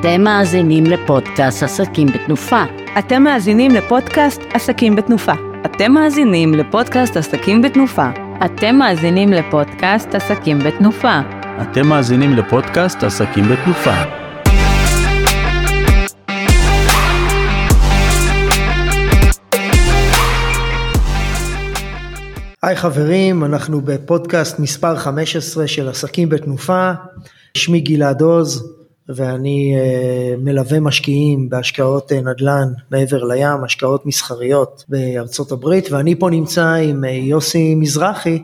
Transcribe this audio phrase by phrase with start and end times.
[0.00, 2.62] אתם מאזינים לפודקאסט עסקים בתנופה.
[2.98, 5.32] אתם מאזינים לפודקאסט עסקים בתנופה.
[5.64, 8.08] אתם מאזינים לפודקאסט עסקים בתנופה.
[8.44, 11.20] אתם מאזינים לפודקאסט עסקים בתנופה.
[11.62, 13.94] אתם מאזינים לפודקאסט עסקים בתנופה.
[22.62, 26.92] היי חברים, אנחנו בפודקאסט מספר 15 של עסקים בתנופה.
[27.54, 28.79] שמי גלעד עוז
[29.14, 36.30] ואני uh, מלווה משקיעים בהשקעות uh, נדל"ן מעבר לים, השקעות מסחריות בארצות הברית, ואני פה
[36.30, 38.42] נמצא עם uh, יוסי מזרחי.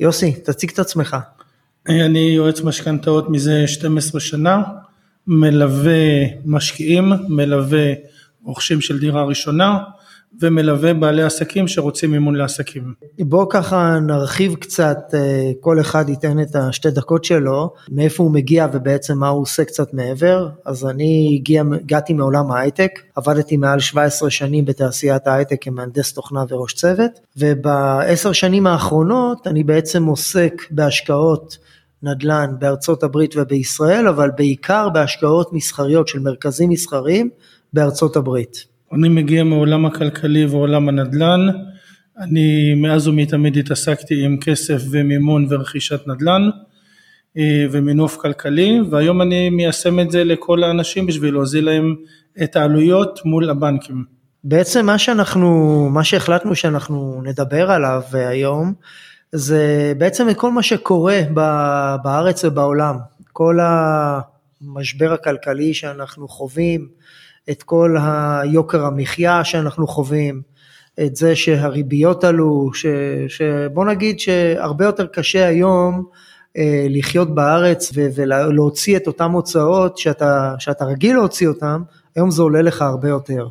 [0.00, 1.16] יוסי, תציג את עצמך.
[1.88, 4.62] אני יועץ משכנתאות מזה 12 שנה,
[5.26, 7.92] מלווה משקיעים, מלווה
[8.44, 9.78] רוכשים של דירה ראשונה,
[10.42, 12.94] ומלווה בעלי עסקים שרוצים מימון לעסקים.
[13.18, 18.66] בואו ככה נרחיב קצת, אה, כל אחד ייתן את השתי דקות שלו, מאיפה הוא מגיע
[18.72, 20.48] ובעצם מה הוא עושה קצת מעבר.
[20.64, 26.72] אז אני הגיע, הגעתי מעולם ההייטק, עבדתי מעל 17 שנים בתעשיית ההייטק כמהנדס תוכנה וראש
[26.74, 31.58] צוות, ובעשר שנים האחרונות אני בעצם עוסק בהשקעות
[32.02, 37.30] נדל"ן בארצות הברית ובישראל, אבל בעיקר בהשקעות מסחריות של מרכזים מסחריים
[37.72, 38.69] בארצות הברית.
[38.92, 41.40] אני מגיע מעולם הכלכלי ועולם הנדל"ן,
[42.18, 46.50] אני מאז ומתמיד התעסקתי עם כסף ומימון ורכישת נדל"ן
[47.36, 51.96] אה, ומינוף כלכלי והיום אני מיישם את זה לכל האנשים בשביל להוזיל להם
[52.42, 54.04] את העלויות מול הבנקים.
[54.44, 58.72] בעצם מה שאנחנו, מה שהחלטנו שאנחנו נדבר עליו היום
[59.32, 61.20] זה בעצם כל מה שקורה
[62.02, 62.96] בארץ ובעולם,
[63.32, 66.88] כל המשבר הכלכלי שאנחנו חווים,
[67.50, 70.42] את כל היוקר המחיה שאנחנו חווים,
[71.00, 72.86] את זה שהריביות עלו, ש,
[73.28, 76.04] שבוא נגיד שהרבה יותר קשה היום
[76.56, 81.82] אה, לחיות בארץ ולהוציא את אותן הוצאות שאתה, שאתה רגיל להוציא אותן,
[82.16, 83.48] היום זה עולה לך הרבה יותר.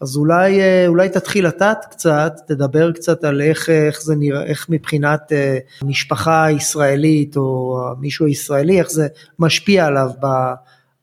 [0.00, 4.66] אז אולי, אה, אולי תתחיל אתה קצת, תדבר קצת על איך, איך זה נראה, איך
[4.68, 9.08] מבחינת אה, משפחה ישראלית או מישהו ישראלי, איך זה
[9.38, 10.10] משפיע עליו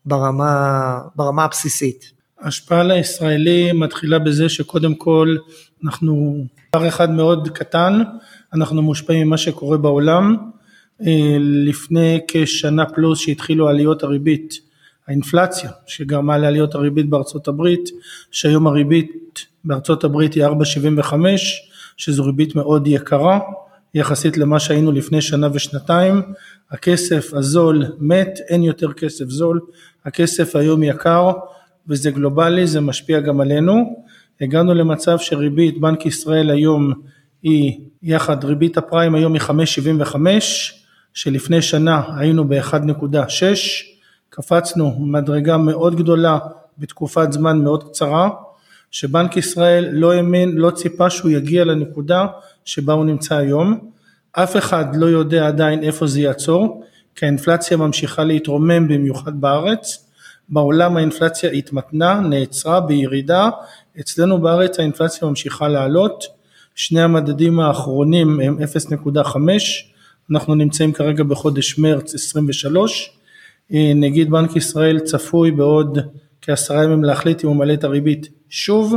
[0.06, 2.12] ברמה, ברמה הבסיסית.
[2.40, 5.36] ההשפעה על הישראלי מתחילה בזה שקודם כל
[5.84, 6.44] אנחנו
[6.76, 8.02] דבר אחד מאוד קטן,
[8.54, 10.36] אנחנו מושפעים ממה שקורה בעולם.
[11.02, 14.54] אה, לפני כשנה פלוס שהתחילו עליות הריבית,
[15.08, 17.90] האינפלציה שגרמה לעליות הריבית בארצות הברית,
[18.32, 21.14] שהיום הריבית בארצות הברית היא 4.75,
[21.98, 23.40] שזו ריבית מאוד יקרה
[23.94, 26.22] יחסית למה שהיינו לפני שנה ושנתיים.
[26.72, 29.60] הכסף הזול מת, אין יותר כסף זול,
[30.06, 31.32] הכסף היום יקר.
[31.88, 34.06] וזה גלובלי, זה משפיע גם עלינו.
[34.42, 36.94] הגענו למצב שריבית בנק ישראל היום
[37.44, 40.16] היא יחד, ריבית הפריים היום היא 5.75,
[41.14, 43.44] שלפני שנה היינו ב-1.6,
[44.30, 46.38] קפצנו מדרגה מאוד גדולה
[46.78, 48.30] בתקופת זמן מאוד קצרה,
[48.92, 52.26] שבנק ישראל לא האמין, לא ציפה שהוא יגיע לנקודה
[52.66, 53.80] שבה הוא נמצא היום.
[54.32, 56.84] אף אחד לא יודע עדיין איפה זה יעצור,
[57.16, 60.06] כי האינפלציה ממשיכה להתרומם במיוחד בארץ.
[60.50, 63.50] בעולם האינפלציה התמתנה, נעצרה בירידה,
[64.00, 66.24] אצלנו בארץ האינפלציה ממשיכה לעלות,
[66.76, 68.58] שני המדדים האחרונים הם
[69.14, 69.38] 0.5,
[70.32, 73.12] אנחנו נמצאים כרגע בחודש מרץ 23,
[73.74, 75.98] אה, נגיד בנק ישראל צפוי בעוד
[76.42, 78.96] כעשרה ימים להחליט אם הוא מעלה את הריבית שוב,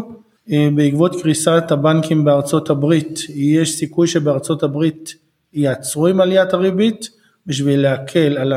[0.48, 5.14] בעקבות קריסת הבנקים בארצות הברית יש סיכוי שבארצות הברית
[5.52, 7.08] יעצרו עם עליית הריבית
[7.46, 8.52] בשביל להקל על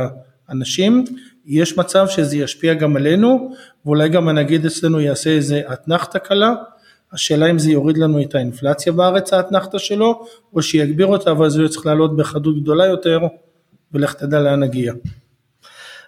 [0.48, 1.06] האנשים
[1.46, 3.52] יש מצב שזה ישפיע גם עלינו,
[3.86, 6.54] ואולי גם הנגיד אצלנו יעשה איזה אתנחתא קלה,
[7.12, 11.70] השאלה אם זה יוריד לנו את האינפלציה בארץ האתנחתא שלו, או שיגביר אותה, אבל זה
[11.70, 13.20] צריך לעלות בחדות גדולה יותר,
[13.94, 14.94] ולך תדע לאן נגיע.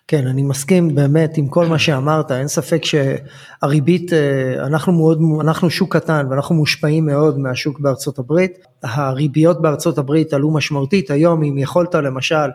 [0.09, 5.69] כן, אני מסכים באמת עם כל מה שאמרת, אין ספק שהריבית, אה, אנחנו מאוד, אנחנו
[5.69, 11.57] שוק קטן ואנחנו מושפעים מאוד מהשוק בארצות הברית, הריביות בארצות הברית עלו משמעותית, היום אם
[11.57, 12.49] יכולת למשל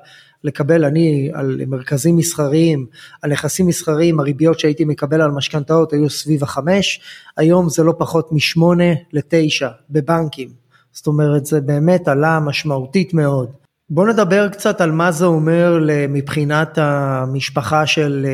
[0.45, 2.87] לקבל אני על מרכזים מסחריים,
[3.23, 7.01] על נכסים מסחריים, הריביות שהייתי מקבל על משכנתאות היו סביב החמש,
[7.37, 10.49] היום זה לא פחות משמונה לתשע בבנקים,
[10.93, 13.62] זאת אומרת זה באמת עלה משמעותית מאוד.
[13.95, 15.79] בוא נדבר קצת על מה זה אומר
[16.09, 18.27] מבחינת המשפחה של,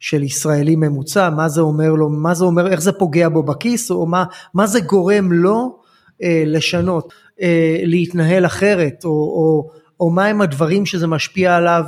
[0.00, 3.90] של ישראלי ממוצע, מה זה אומר לו, מה זה אומר, איך זה פוגע בו בכיס,
[3.90, 5.78] או מה, מה זה גורם לו
[6.22, 7.12] אה, לשנות,
[7.42, 9.70] אה, להתנהל אחרת, או, או,
[10.00, 11.84] או מהם הדברים שזה משפיע עליו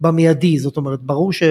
[0.00, 1.42] במיידי, זאת אומרת ברור ש,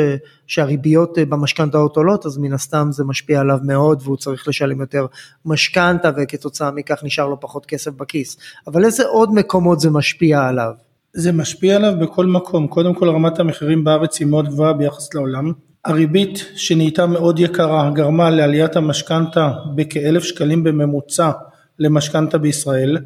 [0.47, 5.05] שהריביות אה, במשכנתאות עולות אז מן הסתם זה משפיע עליו מאוד והוא צריך לשלם יותר
[5.45, 8.37] משכנתה וכתוצאה מכך נשאר לו פחות כסף בכיס,
[8.67, 10.84] אבל איזה עוד מקומות זה משפיע עליו?
[11.17, 15.51] זה משפיע עליו בכל מקום, קודם כל רמת המחירים בארץ היא מאוד גבוהה ביחס לעולם,
[15.85, 21.31] הריבית שנהייתה מאוד יקרה גרמה לעליית המשכנתה בכאלף שקלים בממוצע
[21.79, 22.97] למשכנתה בישראל.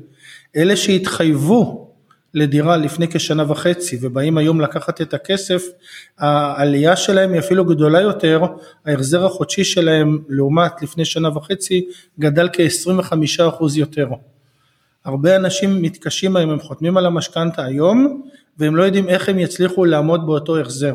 [0.56, 1.92] אלה שהתחייבו
[2.34, 5.64] לדירה לפני כשנה וחצי ובאים היום לקחת את הכסף,
[6.18, 8.42] העלייה שלהם היא אפילו גדולה יותר,
[8.86, 11.86] ההחזר החודשי שלהם לעומת לפני שנה וחצי
[12.20, 14.08] גדל כ-25% יותר.
[15.06, 18.22] הרבה אנשים מתקשים היום, הם חותמים על המשכנתה היום
[18.58, 20.94] והם לא יודעים איך הם יצליחו לעמוד באותו החזר.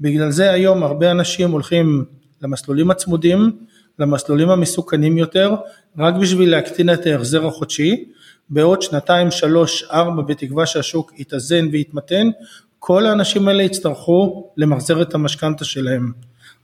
[0.00, 2.04] בגלל זה היום הרבה אנשים הולכים
[2.42, 3.58] למסלולים הצמודים,
[3.98, 5.54] למסלולים המסוכנים יותר,
[5.98, 8.04] רק בשביל להקטין את ההחזר החודשי,
[8.50, 12.30] בעוד שנתיים, שלוש, ארבע, בתקווה שהשוק יתאזן ויתמתן,
[12.78, 16.12] כל האנשים האלה יצטרכו למחזר את המשכנתה שלהם.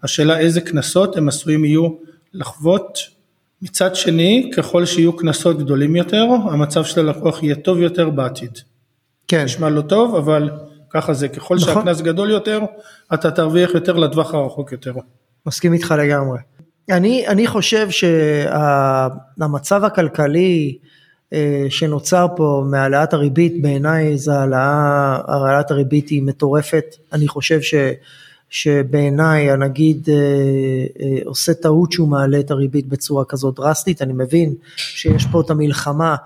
[0.03, 1.89] השאלה איזה קנסות הם עשויים יהיו
[2.35, 2.99] לחוות.
[3.63, 8.59] מצד שני, ככל שיהיו קנסות גדולים יותר, המצב של הלקוח יהיה טוב יותר בעתיד.
[9.29, 9.45] כן.
[9.45, 10.51] נשמע לא טוב, אבל
[10.91, 11.75] ככה זה, ככל נכון.
[11.75, 12.61] שהקנס גדול יותר,
[13.15, 14.93] אתה תרוויח יותר לטווח הרחוק יותר.
[15.47, 16.39] מסכים איתך לגמרי.
[16.91, 20.79] אני, אני חושב שהמצב הכלכלי
[21.33, 26.85] אה, שנוצר פה מהעלאת הריבית, בעיניי העלאה, העלאת הריבית היא מטורפת.
[27.13, 27.75] אני חושב ש,
[28.53, 30.15] שבעיניי הנגיד אה,
[31.01, 34.03] אה, עושה טעות שהוא מעלה את הריבית בצורה כזאת דרסטית.
[34.03, 36.17] אני מבין שיש פה את המלחמה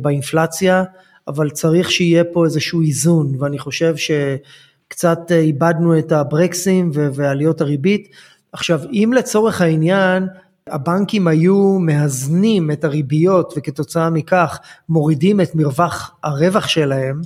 [0.00, 0.84] באינפלציה.
[1.28, 8.08] אבל צריך שיהיה פה איזשהו איזון, ואני חושב שקצת אה, איבדנו את הברקסים ועליות הריבית.
[8.52, 10.26] עכשיו, אם לצורך העניין
[10.66, 17.20] הבנקים היו מאזנים את הריביות וכתוצאה מכך מורידים את מרווח הרווח שלהם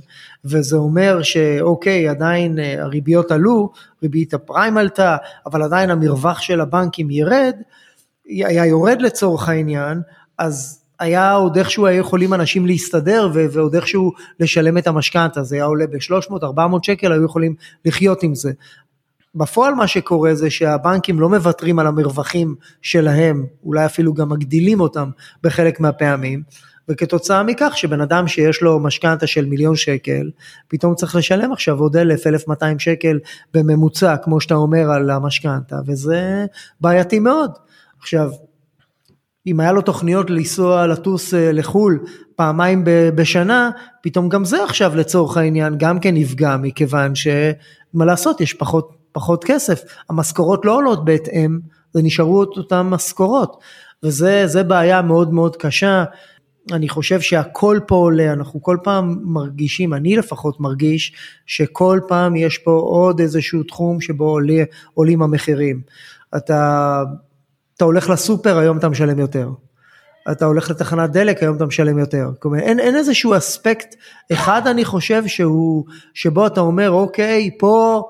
[0.44, 3.70] וזה אומר שאוקיי עדיין אה, הריביות עלו,
[4.02, 5.16] ריבית הפריים עלתה
[5.46, 7.54] אבל עדיין המרווח של הבנקים ירד,
[8.26, 10.00] היה יורד לצורך העניין
[10.38, 15.64] אז היה עוד איכשהו היו יכולים אנשים להסתדר ועוד איכשהו לשלם את המשכנתה, זה היה
[15.64, 17.54] עולה ב-300-400 שקל, היו יכולים
[17.84, 18.52] לחיות עם זה.
[19.36, 25.10] בפועל מה שקורה זה שהבנקים לא מוותרים על המרווחים שלהם, אולי אפילו גם מגדילים אותם
[25.42, 26.42] בחלק מהפעמים,
[26.88, 30.30] וכתוצאה מכך שבן אדם שיש לו משכנתה של מיליון שקל,
[30.68, 33.18] פתאום צריך לשלם עכשיו עוד אלף, אלף מאתיים שקל
[33.54, 36.46] בממוצע, כמו שאתה אומר על המשכנתה, וזה
[36.80, 37.50] בעייתי מאוד.
[37.98, 38.30] עכשיו,
[39.46, 41.98] אם היה לו תוכניות לנסוע לטוס אה, לחו"ל
[42.36, 42.82] פעמיים
[43.14, 43.70] בשנה,
[44.02, 49.44] פתאום גם זה עכשיו לצורך העניין גם כן נפגע מכיוון שמה לעשות יש פחות, פחות
[49.44, 51.58] כסף, המשכורות לא עולות בהתאם,
[51.92, 53.56] זה נשארו את אותן משכורות
[54.02, 56.04] וזה בעיה מאוד מאוד קשה,
[56.72, 61.12] אני חושב שהכל פה עולה, אנחנו כל פעם מרגישים, אני לפחות מרגיש
[61.46, 64.64] שכל פעם יש פה עוד איזשהו תחום שבו עולה,
[64.94, 65.80] עולים המחירים.
[66.36, 67.02] אתה
[67.76, 69.50] אתה הולך לסופר, היום אתה משלם יותר.
[70.30, 72.30] אתה הולך לתחנת דלק, היום אתה משלם יותר.
[72.38, 73.94] כלומר, אין, אין איזשהו אספקט
[74.32, 75.84] אחד, אני חושב, שהוא,
[76.14, 78.02] שבו אתה אומר, אוקיי, פה,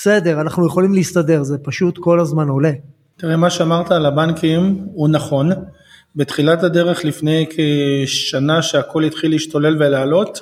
[0.00, 2.72] בסדר, אנחנו יכולים להסתדר, זה פשוט כל הזמן עולה.
[3.16, 5.50] תראה, מה שאמרת על הבנקים הוא נכון.
[6.16, 10.40] בתחילת הדרך, לפני כשנה שהכל התחיל להשתולל ולעלות,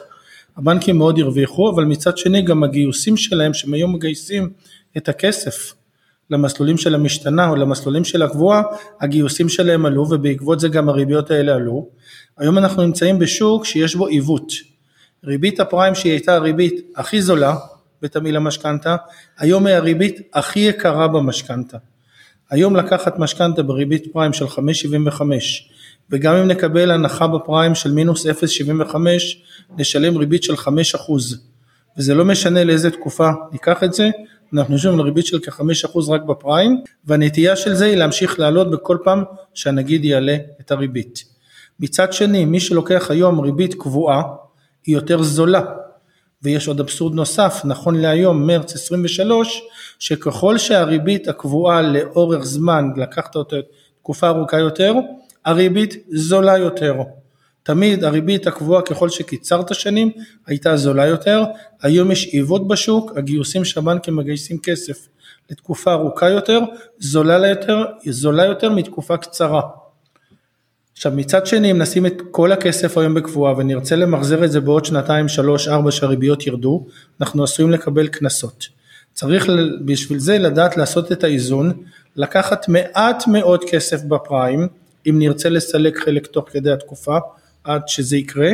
[0.56, 4.50] הבנקים מאוד הרוויחו, אבל מצד שני גם הגיוסים שלהם, שהם היום מגייסים
[4.96, 5.74] את הכסף
[6.30, 8.62] למסלולים של המשתנה או למסלולים של הקבועה,
[9.00, 11.88] הגיוסים שלהם עלו ובעקבות זה גם הריביות האלה עלו.
[12.38, 14.52] היום אנחנו נמצאים בשוק שיש בו עיוות.
[15.24, 17.54] ריבית הפריים שהיא הייתה הריבית הכי זולה
[18.02, 18.96] בתמהיל המשכנתה,
[19.38, 21.78] היום היא הריבית הכי יקרה במשכנתה.
[22.50, 25.22] היום לקחת משכנתה בריבית פריים של 5.75
[26.10, 28.96] וגם אם נקבל הנחה בפריים של מינוס 0.75
[29.78, 30.58] נשלם ריבית של 5%
[31.98, 34.10] וזה לא משנה לאיזה תקופה ניקח את זה,
[34.54, 38.98] אנחנו יושבים על ריבית של כ-5% רק בפריים, והנטייה של זה היא להמשיך לעלות בכל
[39.04, 39.24] פעם
[39.54, 41.24] שהנגיד יעלה את הריבית.
[41.80, 44.22] מצד שני, מי שלוקח היום ריבית קבועה,
[44.86, 45.62] היא יותר זולה.
[46.42, 49.62] ויש עוד אבסורד נוסף, נכון להיום, מרץ 23,
[49.98, 53.56] שככל שהריבית הקבועה לאורך זמן, לקחת אותה
[54.00, 54.94] תקופה ארוכה יותר,
[55.44, 56.94] הריבית זולה יותר.
[57.62, 60.10] תמיד הריבית הקבועה ככל שקיצרת שנים
[60.46, 61.44] הייתה זולה יותר,
[61.82, 65.08] היום יש עיוות בשוק, הגיוסים שהבנקים מגייסים כסף
[65.50, 66.60] לתקופה ארוכה יותר,
[66.98, 69.60] זולה יותר, זולה יותר מתקופה קצרה.
[70.96, 74.84] עכשיו מצד שני אם נשים את כל הכסף היום בקבועה ונרצה למחזר את זה בעוד
[74.84, 76.86] שנתיים, שלוש, ארבע שהריביות ירדו,
[77.20, 78.66] אנחנו עשויים לקבל קנסות.
[79.12, 79.46] צריך
[79.84, 81.72] בשביל זה לדעת לעשות את האיזון,
[82.16, 84.68] לקחת מעט מאוד כסף בפריים,
[85.08, 87.18] אם נרצה לסלק חלק תוך כדי התקופה,
[87.64, 88.50] עד שזה יקרה,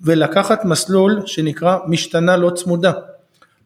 [0.00, 2.92] ולקחת מסלול שנקרא משתנה לא צמודה.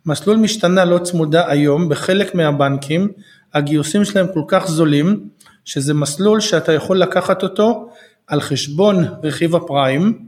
[0.07, 3.09] מסלול משתנה לא צמודה היום בחלק מהבנקים,
[3.55, 5.29] הגיוסים שלהם כל כך זולים,
[5.65, 7.89] שזה מסלול שאתה יכול לקחת אותו
[8.29, 10.27] על חשבון רכיב הפריים,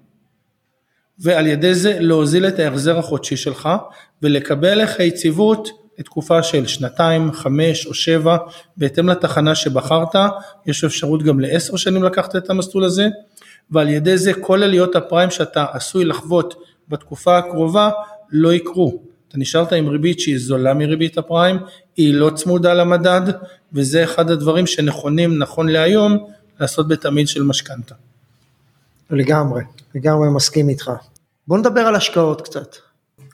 [1.19, 3.69] ועל ידי זה להוזיל את ההחזר החודשי שלך,
[4.23, 8.37] ולקבל לך יציבות לתקופה של שנתיים, חמש או שבע,
[8.77, 10.15] בהתאם לתחנה שבחרת,
[10.67, 13.09] יש אפשרות גם לעשר שנים לקחת את המסלול הזה,
[13.71, 16.55] ועל ידי זה כל עליות הפריים שאתה עשוי לחוות
[16.89, 17.91] בתקופה הקרובה
[18.31, 19.03] לא יקרו.
[19.29, 21.57] אתה נשארת עם ריבית שהיא זולה מריבית הפריים,
[21.97, 23.21] היא לא צמודה למדד,
[23.73, 26.27] וזה אחד הדברים שנכונים נכון להיום
[26.61, 27.95] לעשות בתמיד של משכנתה.
[29.11, 29.63] לגמרי,
[29.95, 30.91] לגמרי מסכים איתך.
[31.49, 32.77] בוא נדבר על השקעות קצת.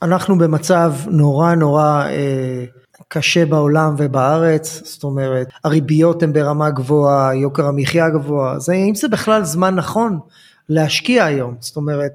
[0.02, 2.64] אנחנו במצב נורא נורא אה,
[3.09, 9.09] קשה בעולם ובארץ, זאת אומרת, הריביות הן ברמה גבוהה, יוקר המחיה גבוה, זה, אם זה
[9.09, 10.18] בכלל זמן נכון
[10.68, 12.12] להשקיע היום, זאת אומרת,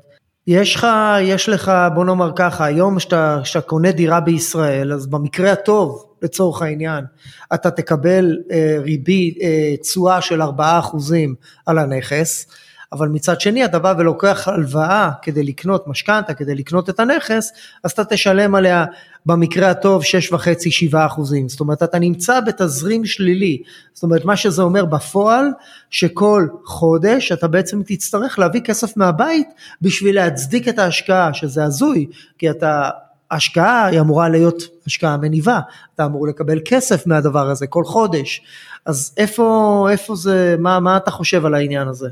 [0.48, 0.88] יש לך,
[1.22, 7.06] יש לך, בוא נאמר ככה, היום כשאתה קונה דירה בישראל, אז במקרה הטוב, לצורך העניין,
[7.54, 11.36] אתה תקבל אה, ריבית, אה, תשואה של 4%
[11.66, 12.48] על הנכס,
[12.92, 17.52] אבל מצד שני אתה בא ולוקח הלוואה כדי לקנות משכנתה, כדי לקנות את הנכס,
[17.84, 18.86] אז אתה תשלם עליה
[19.26, 23.62] במקרה הטוב 6.5-7 אחוזים, זאת אומרת אתה נמצא בתזרים שלילי,
[23.94, 25.46] זאת אומרת מה שזה אומר בפועל,
[25.90, 29.48] שכל חודש אתה בעצם תצטרך להביא כסף מהבית
[29.82, 32.90] בשביל להצדיק את ההשקעה, שזה הזוי, כי אתה
[33.32, 35.60] השקעה היא אמורה להיות השקעה מניבה,
[35.96, 38.42] אתה אמור לקבל כסף מהדבר הזה כל חודש,
[38.86, 42.10] אז איפה, איפה זה, מה, מה אתה חושב על העניין הזה?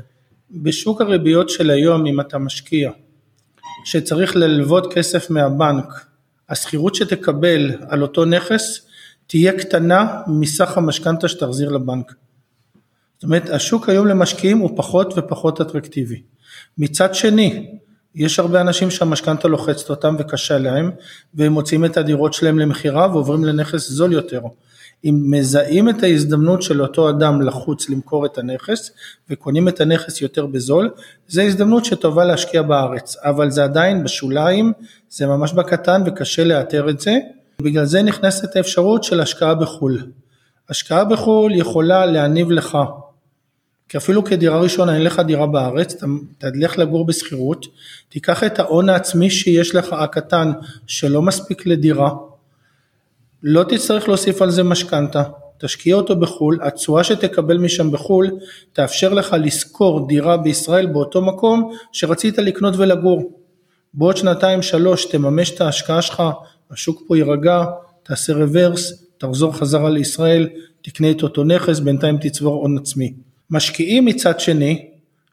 [0.50, 2.90] בשוק הריביות של היום אם אתה משקיע
[3.84, 6.06] שצריך ללוות כסף מהבנק,
[6.48, 8.86] השכירות שתקבל על אותו נכס
[9.26, 12.12] תהיה קטנה מסך המשכנתה שתחזיר לבנק.
[13.14, 16.22] זאת אומרת השוק היום למשקיעים הוא פחות ופחות אטרקטיבי.
[16.78, 17.78] מצד שני
[18.14, 20.90] יש הרבה אנשים שהמשכנתה לוחצת אותם וקשה להם
[21.34, 24.40] והם מוציאים את הדירות שלהם למכירה ועוברים לנכס זול יותר.
[25.04, 28.90] אם מזהים את ההזדמנות של אותו אדם לחוץ למכור את הנכס
[29.30, 30.90] וקונים את הנכס יותר בזול,
[31.28, 34.72] זו הזדמנות שטובה להשקיע בארץ, אבל זה עדיין בשוליים,
[35.10, 37.18] זה ממש בקטן וקשה לאתר את זה,
[37.62, 40.02] בגלל זה נכנסת האפשרות של השקעה בחו"ל.
[40.68, 42.78] השקעה בחו"ל יכולה להניב לך,
[43.90, 46.06] כי אפילו כדירה ראשונה אין לך דירה בארץ, אתה
[46.38, 47.66] תלך לגור בשכירות,
[48.08, 50.52] תיקח את ההון העצמי שיש לך הקטן
[50.86, 52.10] שלא מספיק לדירה,
[53.42, 55.22] לא תצטרך להוסיף על זה משכנתה,
[55.58, 58.30] תשקיע אותו בחו"ל, התשואה שתקבל משם בחו"ל
[58.72, 63.32] תאפשר לך לשכור דירה בישראל באותו מקום שרצית לקנות ולגור.
[63.94, 66.22] בעוד שנתיים שלוש תממש את ההשקעה שלך,
[66.70, 67.64] השוק פה יירגע,
[68.02, 70.48] תעשה רוורס, תחזור חזרה לישראל,
[70.82, 73.29] תקנה את אותו נכס, בינתיים תצבור הון עצמי.
[73.50, 74.86] משקיעים מצד שני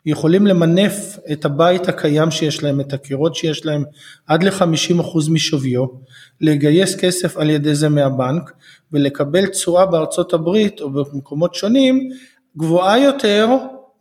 [0.06, 3.84] יכולים למנף את הבית הקיים שיש להם, את הקירות שיש להם,
[4.28, 5.86] עד ל-50% משוויו,
[6.42, 8.52] לגייס כסף על ידי זה מהבנק
[8.92, 12.10] ולקבל תשואה בארצות הברית או במקומות שונים
[12.58, 13.48] גבוהה יותר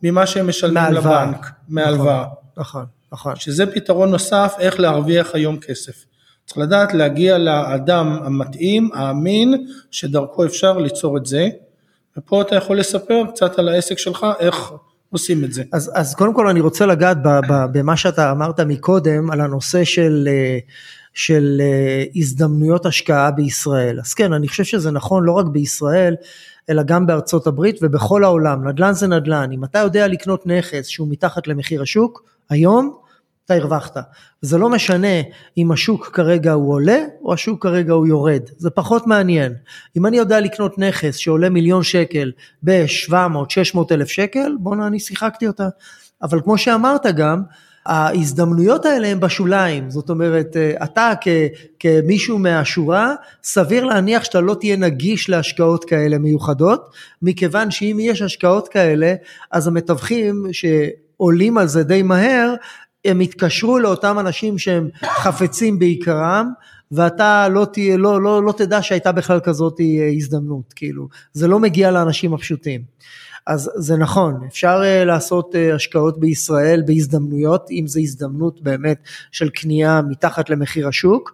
[0.03, 1.23] ממה שהם משלמים מהלוואה.
[1.23, 2.25] לבנק, מהלוואה.
[2.25, 3.35] נכון, נכון, נכון.
[3.35, 6.05] שזה פתרון נוסף איך להרוויח היום כסף.
[6.45, 11.49] צריך לדעת להגיע לאדם המתאים, האמין, שדרכו אפשר ליצור את זה.
[12.17, 14.71] ופה אתה יכול לספר קצת על העסק שלך, איך
[15.09, 15.63] עושים את זה.
[15.73, 20.57] אז, אז קודם כל אני רוצה לגעת במה שאתה אמרת מקודם על הנושא של, אה,
[21.13, 23.99] של אה, הזדמנויות השקעה בישראל.
[23.99, 26.15] אז כן, אני חושב שזה נכון לא רק בישראל,
[26.69, 28.67] אלא גם בארצות הברית ובכל העולם.
[28.67, 29.51] נדל"ן זה נדל"ן.
[29.51, 32.97] אם אתה יודע לקנות נכס שהוא מתחת למחיר השוק, היום
[33.47, 33.97] אתה הרווחת.
[34.41, 35.21] זה לא משנה
[35.57, 39.53] אם השוק כרגע הוא עולה או השוק כרגע הוא יורד, זה פחות מעניין.
[39.97, 42.31] אם אני יודע לקנות נכס שעולה מיליון שקל
[42.63, 45.67] ב-700-600 אלף שקל, בואנה אני שיחקתי אותה.
[46.21, 47.41] אבל כמו שאמרת גם,
[47.85, 51.27] ההזדמנויות האלה הן בשוליים, זאת אומרת אתה כ,
[51.79, 58.67] כמישהו מהשורה סביר להניח שאתה לא תהיה נגיש להשקעות כאלה מיוחדות, מכיוון שאם יש השקעות
[58.67, 59.13] כאלה
[59.51, 62.53] אז המתווכים שעולים על זה די מהר
[63.07, 66.51] הם יתקשרו לאותם אנשים שהם חפצים בעיקרם
[66.91, 71.59] ואתה לא, תהיה, לא, לא, לא תדע שהייתה בכלל כזאת אה, הזדמנות, כאילו, זה לא
[71.59, 72.81] מגיע לאנשים הפשוטים.
[73.47, 78.97] אז זה נכון, אפשר uh, לעשות uh, השקעות בישראל בהזדמנויות, אם זו הזדמנות באמת
[79.31, 81.33] של קנייה מתחת למחיר השוק,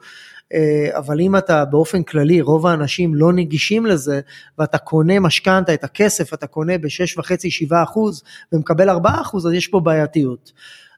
[0.53, 4.21] uh, אבל אם אתה באופן כללי, רוב האנשים לא נגישים לזה,
[4.59, 7.73] ואתה קונה משכנתה, את הכסף אתה קונה ב-6.5-7
[8.53, 10.51] ומקבל 4 אז יש פה בעייתיות.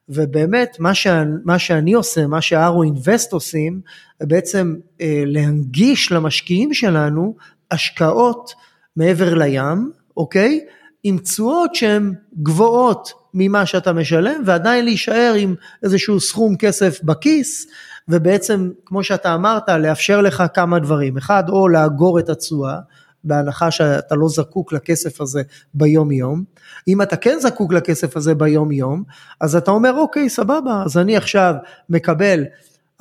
[0.09, 1.07] ובאמת מה, ש,
[1.45, 3.81] מה שאני עושה, מה שהארו אינבסט עושים,
[4.23, 7.35] בעצם אה, להנגיש למשקיעים שלנו
[7.71, 8.53] השקעות
[8.95, 10.59] מעבר לים, אוקיי?
[11.03, 17.67] עם תשואות שהן גבוהות ממה שאתה משלם ועדיין להישאר עם איזשהו סכום כסף בכיס
[18.07, 22.77] ובעצם כמו שאתה אמרת לאפשר לך כמה דברים, אחד או לאגור את התשואה
[23.25, 25.41] בהנחה שאתה לא זקוק לכסף הזה
[25.73, 26.43] ביום יום.
[26.87, 29.03] אם אתה כן זקוק לכסף הזה ביום יום,
[29.41, 31.53] אז אתה אומר אוקיי סבבה, אז אני עכשיו
[31.89, 32.43] מקבל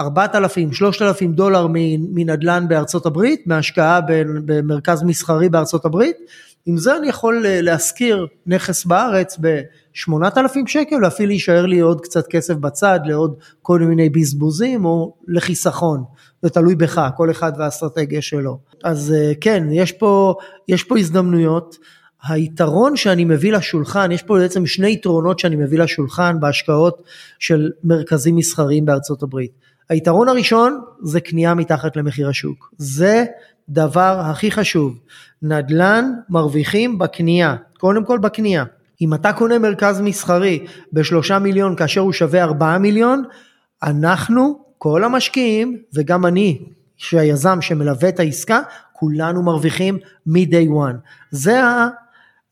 [0.00, 1.66] 4,000, 3,000 דולר
[2.14, 4.00] מנדל"ן בארצות הברית, מהשקעה
[4.44, 6.16] במרכז מסחרי בארצות הברית,
[6.66, 12.26] עם זה אני יכול אה, להשכיר נכס בארץ ב-8,000 שקל ואפילו יישאר לי עוד קצת
[12.26, 16.04] כסף בצד לעוד כל מיני בזבוזים או לחיסכון,
[16.42, 18.58] זה תלוי בך, כל אחד והאסטרטגיה שלו.
[18.84, 20.34] אז אה, כן, יש פה,
[20.68, 21.76] יש פה הזדמנויות.
[22.28, 27.02] היתרון שאני מביא לשולחן, יש פה בעצם שני יתרונות שאני מביא לשולחן בהשקעות
[27.38, 29.52] של מרכזים מסחריים בארצות הברית.
[29.88, 32.70] היתרון הראשון זה קנייה מתחת למחיר השוק.
[32.78, 33.24] זה
[33.68, 34.98] דבר הכי חשוב.
[35.42, 38.64] נדל"ן מרוויחים בקנייה, קודם כל בקנייה.
[39.00, 43.22] אם אתה קונה מרכז מסחרי בשלושה מיליון כאשר הוא שווה ארבעה מיליון,
[43.82, 46.62] אנחנו, כל המשקיעים וגם אני,
[46.96, 48.60] שהיזם שמלווה את העסקה,
[48.92, 50.96] כולנו מרוויחים מ-day one.
[51.30, 51.60] זה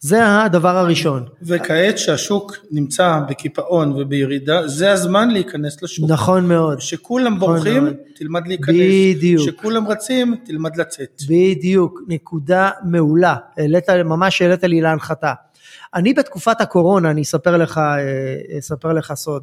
[0.04, 1.25] זה הדבר הראשון.
[1.42, 6.11] וכעת שהשוק נמצא בקיפאון ובירידה, זה הזמן להיכנס לשוק.
[6.11, 6.80] נכון מאוד.
[6.80, 7.97] שכולם נכון בורחים, מאוד.
[8.14, 8.76] תלמד להיכנס.
[8.76, 9.47] בדיוק.
[9.47, 11.23] שכולם רצים, תלמד לצאת.
[11.28, 13.37] בדיוק, נקודה מעולה.
[13.56, 15.32] העלית, ממש העלית לי להנחתה.
[15.94, 19.42] אני בתקופת הקורונה, אני אספר לך, אה, אספר לך סוד,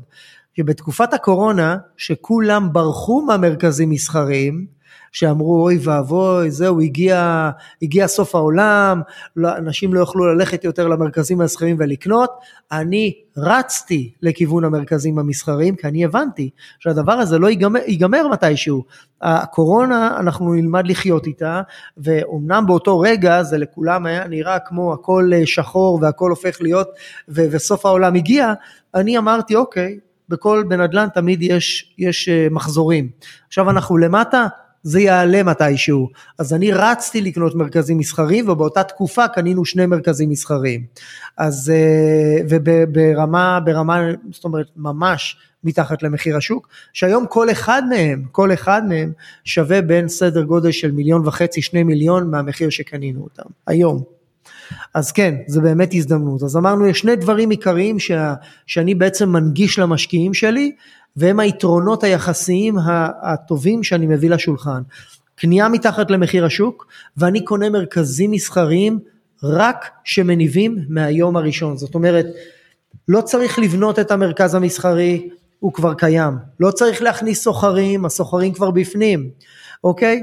[0.58, 4.66] שבתקופת הקורונה, שכולם ברחו מהמרכזים מסחריים,
[5.12, 7.50] שאמרו אוי ואבוי זהו הגיע,
[7.82, 9.02] הגיע סוף העולם,
[9.36, 12.30] לא, אנשים לא יוכלו ללכת יותר למרכזים המסחריים ולקנות,
[12.72, 18.84] אני רצתי לכיוון המרכזים המסחריים כי אני הבנתי שהדבר הזה לא ייגמר, ייגמר מתישהו.
[19.22, 21.62] הקורונה אנחנו נלמד לחיות איתה
[21.98, 26.88] ואומנם באותו רגע זה לכולם היה נראה כמו הכל שחור והכל הופך להיות
[27.30, 28.54] ו- וסוף העולם הגיע,
[28.96, 33.10] אני אמרתי אוקיי בכל בנדל"ן תמיד יש, יש אה, מחזורים.
[33.48, 34.48] עכשיו אנחנו למטה,
[34.84, 36.10] זה יעלה מתישהו.
[36.40, 40.86] אז אני רצתי לקנות מרכזים מסחריים ובאותה תקופה קנינו שני מרכזים מסחריים.
[41.38, 48.54] אז אה, וברמה, ברמה, זאת אומרת ממש מתחת למחיר השוק, שהיום כל אחד מהם, כל
[48.54, 49.12] אחד מהם
[49.44, 54.19] שווה בין סדר גודל של מיליון וחצי, שני מיליון מהמחיר שקנינו אותם, היום.
[54.94, 56.44] אז כן, זה באמת הזדמנות.
[56.44, 58.34] אז אמרנו, יש שני דברים עיקריים שה,
[58.68, 60.72] שאני בעצם מנגיש למשקיעים שלי,
[61.16, 62.76] והם היתרונות היחסיים
[63.24, 64.82] הטובים שאני מביא לשולחן.
[65.36, 69.00] קנייה מתחת למחיר השוק, ואני קונה מרכזים מסחריים
[69.44, 71.78] רק שמניבים מהיום הראשון.
[71.78, 72.26] זאת אומרת,
[73.08, 75.30] לא צריך לבנות את המרכז המסחרי,
[75.60, 76.34] הוא כבר קיים.
[76.60, 79.30] לא צריך להכניס סוחרים, הסוחרים כבר בפנים,
[79.84, 80.22] אוקיי?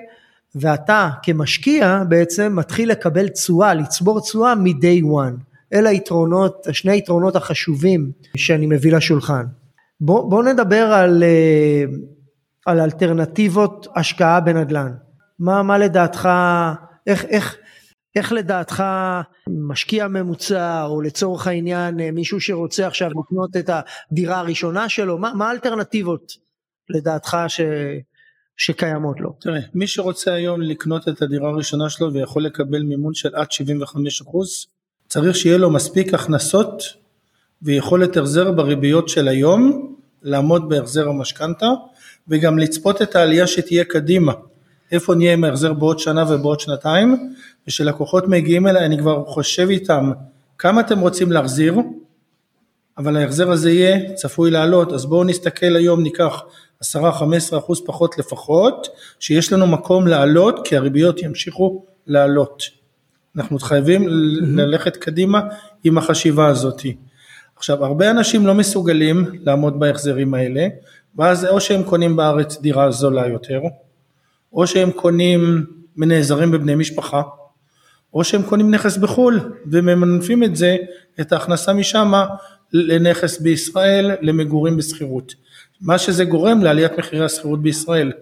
[0.61, 5.43] ואתה כמשקיע בעצם מתחיל לקבל תשואה, לצבור תשואה מ-day one.
[5.73, 9.45] אלה היתרונות, שני היתרונות החשובים שאני מביא לשולחן.
[10.01, 11.85] בוא, בוא נדבר על, אה,
[12.67, 14.93] על אלטרנטיבות השקעה בנדל"ן.
[15.39, 16.29] מה, מה לדעתך,
[17.07, 17.57] איך, איך,
[18.17, 18.85] איך לדעתך
[19.49, 23.71] משקיע ממוצע או לצורך העניין אה, מישהו שרוצה עכשיו לקנות את
[24.13, 26.33] הדירה הראשונה שלו, מה, מה האלטרנטיבות
[26.91, 27.61] לדעתך ש,
[28.57, 29.33] שקיימות לו?
[29.41, 34.23] תראה, מי שרוצה היום לקנות את הדירה הראשונה שלו ויכול לקבל מימון של עד 75
[35.09, 36.83] צריך שיהיה לו מספיק הכנסות
[37.63, 39.93] ויכולת החזר בריביות של היום,
[40.23, 41.67] לעמוד בהחזר המשכנתה
[42.29, 44.33] וגם לצפות את העלייה שתהיה קדימה,
[44.93, 47.33] איפה נהיה עם ההחזר בעוד שנה ובעוד שנתיים,
[47.69, 50.13] ושלקוחות מגיעים אליי אני כבר חושב איתם
[50.59, 51.75] כמה אתם רוצים להחזיר,
[52.99, 56.43] אבל ההחזר הזה יהיה צפוי לעלות, אז בואו נסתכל היום, ניקח
[56.83, 56.87] 10-15%
[57.87, 58.89] פחות לפחות,
[59.21, 62.63] שיש לנו מקום לעלות כי הריביות ימשיכו לעלות.
[63.37, 64.09] אנחנו חייבים
[64.57, 65.41] ללכת קדימה
[65.85, 66.97] עם החשיבה הזאתי.
[67.57, 70.67] עכשיו הרבה אנשים לא מסוגלים לעמוד בהחזרים האלה
[71.17, 73.61] ואז או שהם קונים בארץ דירה זולה יותר
[74.53, 77.23] או שהם קונים מנעזרים בבני משפחה
[78.15, 80.77] או שהם קונים נכס בחו"ל וממנפים את זה
[81.21, 82.13] את ההכנסה משם
[82.73, 85.35] לנכס בישראל למגורים בשכירות
[85.81, 88.13] מה שזה גורם לעליית מחירי השכירות בישראל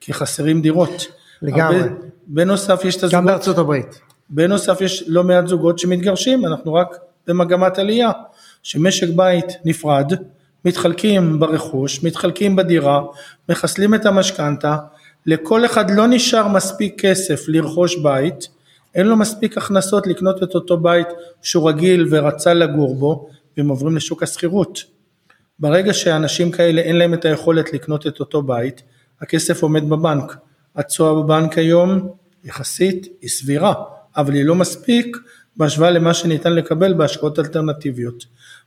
[0.00, 1.06] כי חסרים דירות.
[1.42, 1.80] לגמרי.
[1.80, 1.94] הרבה,
[2.26, 4.00] בנוסף יש את הזוגות גם בארצות הברית.
[4.30, 6.96] בנוסף יש לא מעט זוגות שמתגרשים אנחנו רק
[7.26, 8.10] במגמת עלייה
[8.62, 10.12] שמשק בית נפרד,
[10.64, 13.02] מתחלקים ברכוש, מתחלקים בדירה,
[13.48, 14.76] מחסלים את המשכנתה,
[15.26, 18.48] לכל אחד לא נשאר מספיק כסף לרכוש בית,
[18.94, 21.06] אין לו מספיק הכנסות לקנות את אותו בית
[21.42, 24.84] שהוא רגיל ורצה לגור בו, והם עוברים לשוק השכירות.
[25.60, 28.82] ברגע שאנשים כאלה אין להם את היכולת לקנות את אותו בית,
[29.20, 30.36] הכסף עומד בבנק.
[30.76, 32.08] התשואה בבנק היום
[32.44, 33.74] יחסית היא סבירה,
[34.16, 35.16] אבל היא לא מספיק
[35.56, 38.24] בהשוואה למה שניתן לקבל בהשקעות אלטרנטיביות.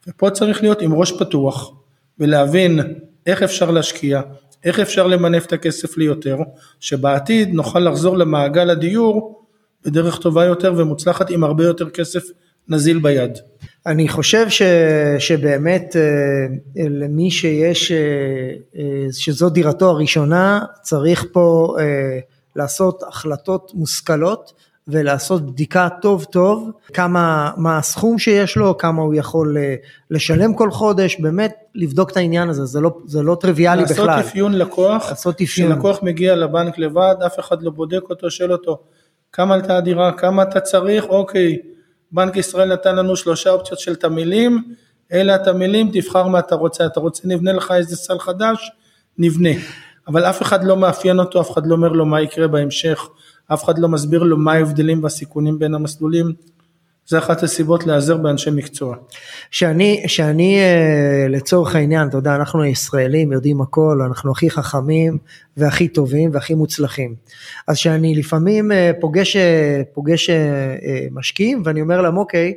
[0.08, 1.72] ופה צריך להיות עם ראש פתוח
[2.20, 2.80] ולהבין
[3.26, 4.22] איך אפשר להשקיע,
[4.64, 6.38] איך אפשר למנף את הכסף ליותר,
[6.80, 9.44] שבעתיד נוכל לחזור למעגל הדיור
[9.86, 12.24] בדרך טובה יותר ומוצלחת עם הרבה יותר כסף
[12.68, 13.38] נזיל ביד.
[13.86, 14.62] אני חושב ש,
[15.20, 16.46] שבאמת אה,
[16.90, 17.98] למי שיש, אה,
[18.78, 21.76] אה, שזו דירתו הראשונה, צריך פה
[22.56, 24.54] לעשות החלטות מושכלות
[24.88, 29.58] ולעשות בדיקה טוב טוב, כמה, מה הסכום שיש לו, כמה הוא יכול
[30.12, 34.08] לשלם כל חודש, באמת לבדוק את העניין הזה, זה לא, זה לא טריוויאלי לעשות בכלל.
[34.08, 35.72] לעשות אפיון לקוח, לעשות אפיון.
[35.72, 38.80] כשלקוח מגיע לבנק לבד, אף אחד לא בודק אותו, שואל אותו,
[39.32, 41.73] כמה עלתה הדירה, כמה אתה צריך, אוקיי.
[42.14, 44.74] בנק ישראל נתן לנו שלושה אופציות של תמילים,
[45.14, 48.72] אלה התמילים, תבחר מה אתה רוצה, אתה רוצה נבנה לך איזה סל חדש,
[49.18, 49.50] נבנה.
[50.08, 53.08] אבל אף אחד לא מאפיין אותו, אף אחד לא אומר לו מה יקרה בהמשך,
[53.54, 56.34] אף אחד לא מסביר לו מה ההבדלים והסיכונים בין המסלולים.
[57.08, 58.96] זה אחת הסיבות להיעזר באנשי מקצוע.
[59.52, 65.18] שאני, שאני אה, לצורך העניין, אתה יודע, אנחנו הישראלים יודעים הכל, אנחנו הכי חכמים
[65.58, 67.16] והכי טובים והכי מוצלחים.
[67.68, 70.30] אז שאני לפעמים אה, פוגש, אה, פוגש
[71.12, 72.54] משקיעים ואני אומר להם, אוקיי,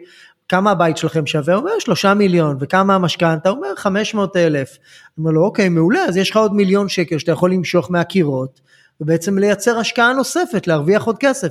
[0.49, 1.55] כמה הבית שלכם שווה?
[1.55, 3.49] הוא אומר שלושה מיליון, וכמה המשכנתה?
[3.49, 4.69] הוא אומר חמש מאות אלף.
[4.79, 8.61] אני אומר לו, אוקיי, מעולה, אז יש לך עוד מיליון שקל שאתה יכול למשוך מהקירות,
[9.01, 11.49] ובעצם לייצר השקעה נוספת, להרוויח עוד כסף.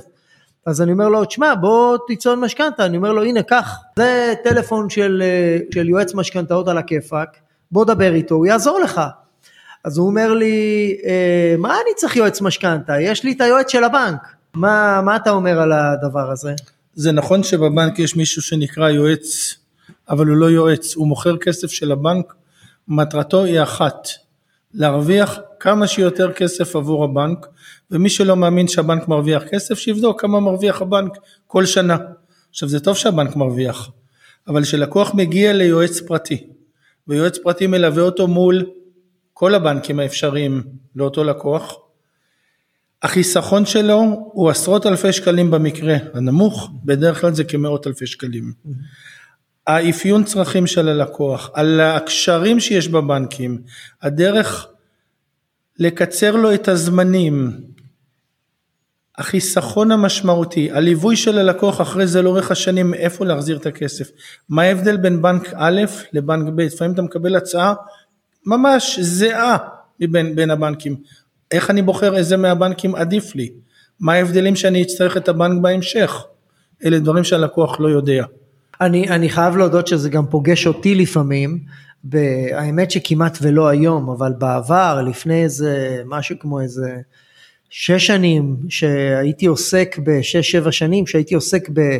[0.66, 4.90] אז אני אומר לו, תשמע, בוא תיצור משכנתה, אני אומר לו, הנה, קח, זה טלפון
[4.90, 7.36] של, אה, של יועץ משכנתאות על הכיפאק,
[7.70, 9.00] בוא דבר איתו, הוא יעזור לך.
[9.84, 13.00] אז הוא אומר לי, אה, מה אני צריך יועץ משכנתה?
[13.00, 14.20] יש לי את היועץ של הבנק.
[14.54, 16.54] מה, מה אתה אומר על הדבר הזה?
[16.94, 19.54] זה נכון שבבנק יש מישהו שנקרא יועץ,
[20.08, 22.34] אבל הוא לא יועץ, הוא מוכר כסף של הבנק,
[22.88, 24.08] מטרתו היא אחת,
[24.74, 27.46] להרוויח כמה שיותר כסף עבור הבנק,
[27.90, 31.12] ומי שלא מאמין שהבנק מרוויח כסף, שיבדוק כמה מרוויח הבנק
[31.46, 31.96] כל שנה.
[32.50, 33.90] עכשיו זה טוב שהבנק מרוויח,
[34.48, 36.46] אבל כשלקוח מגיע ליועץ פרטי,
[37.08, 38.66] ויועץ פרטי מלווה אותו מול
[39.32, 40.62] כל הבנקים האפשריים
[40.96, 41.76] לאותו לקוח,
[43.02, 48.52] החיסכון שלו הוא עשרות אלפי שקלים במקרה הנמוך, בדרך כלל זה כמאות אלפי שקלים.
[49.66, 53.62] האפיון צרכים של הלקוח, על הקשרים שיש בבנקים,
[54.02, 54.68] הדרך
[55.78, 57.50] לקצר לו את הזמנים,
[59.18, 64.10] החיסכון המשמעותי, הליווי של הלקוח אחרי זה לאורך השנים איפה להחזיר את הכסף,
[64.48, 65.80] מה ההבדל בין בנק א'
[66.12, 67.74] לבנק ב', לפעמים אתה מקבל הצעה
[68.46, 69.56] ממש זהה
[70.00, 70.96] מבין בין הבנקים,
[71.50, 73.50] איך אני בוחר איזה מהבנקים עדיף לי,
[74.00, 76.24] מה ההבדלים שאני אצטרך את הבנק בהמשך,
[76.84, 78.24] אלה דברים שהלקוח לא יודע.
[78.80, 81.58] אני, אני חייב להודות שזה גם פוגש אותי לפעמים,
[82.52, 86.96] האמת שכמעט ולא היום, אבל בעבר, לפני איזה משהו כמו איזה
[87.70, 91.98] שש שנים שהייתי עוסק בשש שבע שנים שהייתי עוסק ב,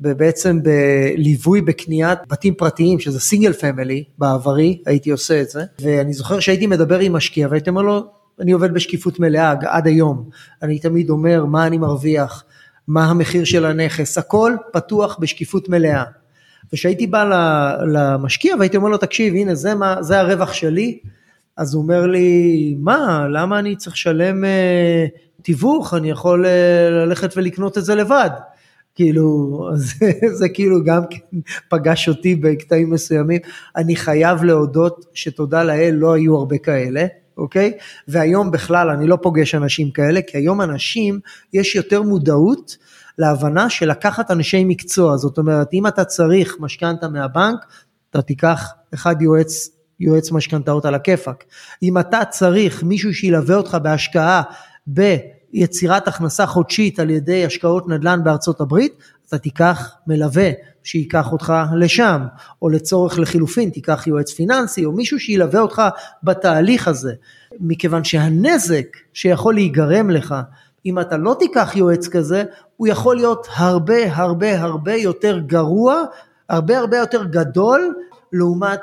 [0.00, 6.40] בעצם בליווי בקניית בתים פרטיים שזה סינגל פמילי בעברי הייתי עושה את זה ואני זוכר
[6.40, 8.06] שהייתי מדבר עם משקיע והייתי אומר לו
[8.40, 10.28] אני עובד בשקיפות מלאה עד היום.
[10.62, 12.44] אני תמיד אומר מה אני מרוויח
[12.88, 16.04] מה המחיר של הנכס הכל פתוח בשקיפות מלאה
[16.72, 17.24] וכשהייתי בא
[17.92, 20.98] למשקיע והייתי אומר לו תקשיב הנה זה מה זה הרווח שלי
[21.58, 25.06] אז הוא אומר לי, מה, למה אני צריך לשלם אה,
[25.42, 28.30] תיווך, אני יכול אה, ללכת ולקנות את זה לבד.
[28.94, 33.40] כאילו, זה, זה כאילו גם כן פגש אותי בקטעים מסוימים.
[33.76, 37.06] אני חייב להודות שתודה לאל לא היו הרבה כאלה,
[37.38, 37.72] אוקיי?
[38.08, 41.20] והיום בכלל אני לא פוגש אנשים כאלה, כי היום אנשים,
[41.52, 42.76] יש יותר מודעות
[43.18, 45.16] להבנה של לקחת אנשי מקצוע.
[45.16, 47.58] זאת אומרת, אם אתה צריך משכנתה מהבנק,
[48.10, 49.70] אתה תיקח אחד יועץ
[50.00, 51.44] יועץ משכנתאות על הכיפאק.
[51.82, 54.42] אם אתה צריך מישהו שילווה אותך בהשקעה
[54.86, 58.92] ביצירת הכנסה חודשית על ידי השקעות נדל"ן בארצות הברית,
[59.28, 60.50] אתה תיקח מלווה
[60.82, 62.26] שייקח אותך לשם,
[62.62, 65.82] או לצורך לחילופין תיקח יועץ פיננסי או מישהו שילווה אותך
[66.22, 67.12] בתהליך הזה,
[67.60, 70.34] מכיוון שהנזק שיכול להיגרם לך
[70.86, 72.44] אם אתה לא תיקח יועץ כזה,
[72.76, 76.02] הוא יכול להיות הרבה הרבה הרבה יותר גרוע,
[76.48, 77.94] הרבה הרבה יותר גדול
[78.32, 78.80] לעומת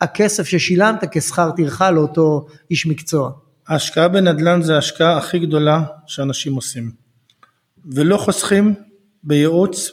[0.00, 3.30] הכסף ששילמת כשכר טרחה לאותו איש מקצוע.
[3.68, 6.90] ההשקעה בנדל"ן זה ההשקעה הכי גדולה שאנשים עושים.
[7.92, 8.74] ולא חוסכים
[9.28, 9.92] בייעוץ.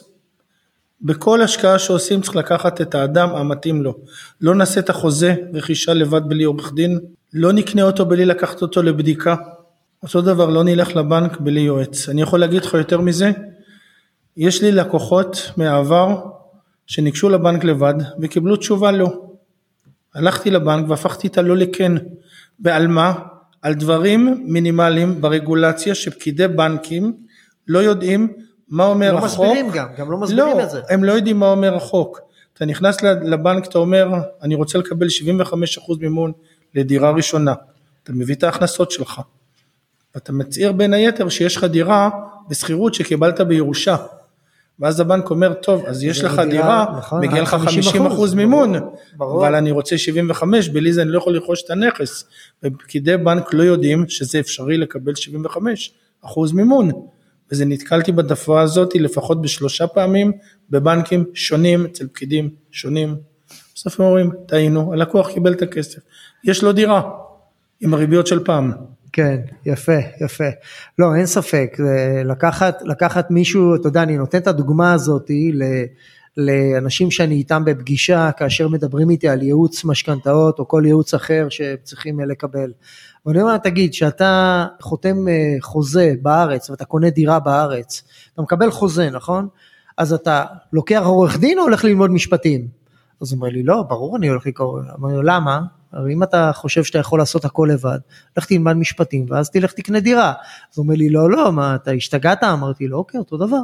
[1.02, 3.94] בכל השקעה שעושים צריך לקחת את האדם המתאים לו.
[4.40, 6.98] לא נעשה את החוזה רכישה לבד בלי עורך דין,
[7.32, 9.34] לא נקנה אותו בלי לקחת אותו לבדיקה.
[10.02, 12.08] אותו דבר לא נלך לבנק בלי יועץ.
[12.08, 13.30] אני יכול להגיד לך יותר מזה,
[14.36, 16.24] יש לי לקוחות מהעבר
[16.86, 19.22] שניגשו לבנק לבד וקיבלו תשובה לא.
[20.14, 21.92] הלכתי לבנק והפכתי את הלא לכן.
[22.60, 23.12] ועל מה?
[23.62, 27.16] על דברים מינימליים ברגולציה שפקידי בנקים
[27.68, 28.32] לא יודעים
[28.68, 29.44] מה אומר לא החוק.
[29.44, 30.80] לא מסבירים גם, גם לא מסבירים לא, את זה.
[30.88, 32.20] הם לא יודעים מה אומר החוק.
[32.54, 34.08] אתה נכנס לבנק, אתה אומר,
[34.42, 36.32] אני רוצה לקבל 75% מימון
[36.74, 37.54] לדירה ראשונה.
[38.02, 39.20] אתה מביא את ההכנסות שלך.
[40.16, 42.10] אתה מצהיר בין היתר שיש לך דירה
[42.48, 43.96] בשכירות שקיבלת בירושה.
[44.80, 48.34] ואז הבנק אומר, טוב, אז יש לך דירה, דירה, נכון, מגיע לך 50%, 50 אחוז
[48.34, 48.74] מימון,
[49.16, 49.46] ברור.
[49.46, 52.24] אבל אני רוצה 75, בלי זה אני לא יכול לרכוש את הנכס.
[52.62, 55.92] ופקידי בנק לא יודעים שזה אפשרי לקבל 75
[56.24, 56.90] אחוז מימון.
[57.52, 60.32] וזה נתקלתי בתופעה הזאת לפחות בשלושה פעמים
[60.70, 63.16] בבנקים שונים, אצל פקידים שונים.
[63.74, 65.98] בסוף הם אומרים, טעינו, הלקוח קיבל את הכסף,
[66.44, 67.02] יש לו דירה,
[67.80, 68.72] עם הריביות של פעם.
[69.12, 70.44] כן, יפה, יפה.
[70.98, 71.76] לא, אין ספק,
[72.24, 75.62] לקחת, לקחת מישהו, אתה יודע, אני נותן את הדוגמה הזאת ל,
[76.36, 82.20] לאנשים שאני איתם בפגישה, כאשר מדברים איתי על ייעוץ משכנתאות או כל ייעוץ אחר שצריכים
[82.20, 82.72] לקבל.
[83.26, 88.02] ואני אומר, תגיד, שאתה חותם אה, חוזה בארץ ואתה קונה דירה בארץ,
[88.34, 89.48] אתה מקבל חוזה, נכון?
[89.98, 92.68] אז אתה לוקח עורך דין או הולך ללמוד משפטים?
[93.20, 95.60] אז הוא אומר לי, לא, ברור אני הולך לקרוא, אמרתי לו, למה?
[95.92, 97.98] הרי אם אתה חושב שאתה יכול לעשות הכל לבד,
[98.36, 100.28] לך תלמד משפטים ואז תלך תקנה דירה.
[100.72, 102.44] אז הוא אומר לי, לא, לא, מה, אתה השתגעת?
[102.44, 103.60] אמרתי לו, אוקיי, אותו דבר.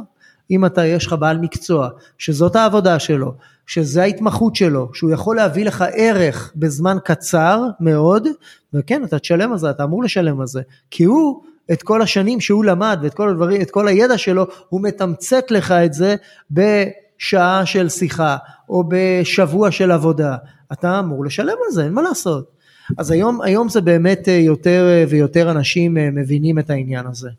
[0.51, 3.33] אם אתה, יש לך בעל מקצוע, שזאת העבודה שלו,
[3.67, 8.27] שזה ההתמחות שלו, שהוא יכול להביא לך ערך בזמן קצר מאוד,
[8.73, 12.39] וכן, אתה תשלם על זה, אתה אמור לשלם על זה, כי הוא, את כל השנים
[12.39, 16.15] שהוא למד ואת כל הדברים, את כל הידע שלו, הוא מתמצת לך את זה
[16.51, 18.37] בשעה של שיחה,
[18.69, 20.35] או בשבוע של עבודה.
[20.73, 22.53] אתה אמור לשלם על זה, אין מה לעשות.
[22.97, 27.29] אז היום, היום זה באמת אה, יותר אה, ויותר אנשים אה, מבינים את העניין הזה.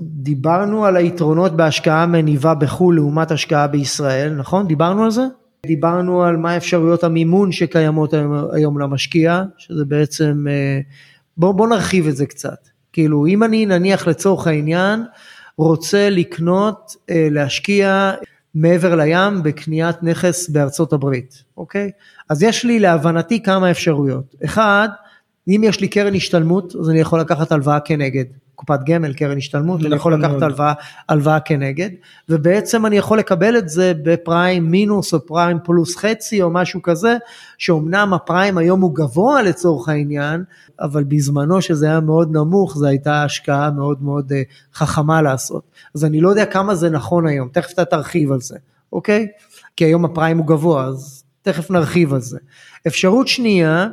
[0.00, 4.66] דיברנו על היתרונות בהשקעה מניבה בחו"ל לעומת השקעה בישראל, נכון?
[4.66, 5.22] דיברנו על זה?
[5.66, 10.46] דיברנו על מה אפשרויות המימון שקיימות היום, היום למשקיע, שזה בעצם,
[11.36, 12.68] בוא, בוא נרחיב את זה קצת.
[12.92, 15.04] כאילו אם אני נניח לצורך העניין
[15.56, 18.12] רוצה לקנות, להשקיע
[18.54, 21.90] מעבר לים בקניית נכס בארצות הברית, אוקיי?
[22.30, 24.34] אז יש לי להבנתי כמה אפשרויות.
[24.44, 24.88] אחד,
[25.48, 28.24] אם יש לי קרן השתלמות, אז אני יכול לקחת הלוואה כנגד.
[28.58, 30.72] קופת גמל, קרן השתלמות, אני יכול לקחת הלוואה,
[31.08, 31.90] הלוואה כנגד,
[32.28, 37.16] ובעצם אני יכול לקבל את זה בפריים מינוס או פריים פלוס חצי או משהו כזה,
[37.58, 40.44] שאומנם הפריים היום הוא גבוה לצורך העניין,
[40.80, 44.42] אבל בזמנו שזה היה מאוד נמוך, זו הייתה השקעה מאוד מאוד אה,
[44.74, 45.62] חכמה לעשות.
[45.94, 48.56] אז אני לא יודע כמה זה נכון היום, תכף אתה תרחיב על זה,
[48.92, 49.26] אוקיי?
[49.76, 52.38] כי היום הפריים הוא גבוה, אז תכף נרחיב על זה.
[52.86, 53.88] אפשרות שנייה,